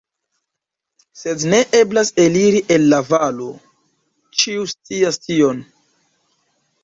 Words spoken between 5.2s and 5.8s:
tion.